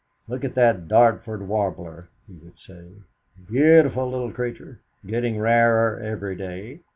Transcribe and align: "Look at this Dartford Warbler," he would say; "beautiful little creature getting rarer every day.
"Look 0.27 0.43
at 0.43 0.55
this 0.55 0.81
Dartford 0.87 1.47
Warbler," 1.47 2.07
he 2.25 2.33
would 2.33 2.57
say; 2.57 2.87
"beautiful 3.47 4.09
little 4.09 4.31
creature 4.31 4.79
getting 5.05 5.37
rarer 5.37 5.99
every 5.99 6.35
day. 6.35 6.79